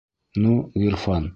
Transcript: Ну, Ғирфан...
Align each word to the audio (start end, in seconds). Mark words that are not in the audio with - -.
Ну, 0.45 0.55
Ғирфан... 0.85 1.29